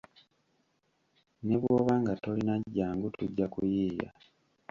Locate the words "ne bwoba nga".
1.45-2.13